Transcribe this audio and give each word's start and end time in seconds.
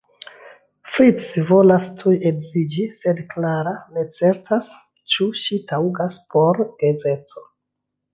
Fritz 0.93 1.25
volas 1.49 1.83
tuj 1.99 2.13
edziĝi 2.29 2.85
sed 2.95 3.21
Clara 3.33 3.73
ne 3.97 4.05
certas, 4.21 4.71
ĉu 5.17 5.27
ŝi 5.43 5.59
taŭgas 5.73 6.17
por 6.33 6.63
geedzeco. 6.81 7.45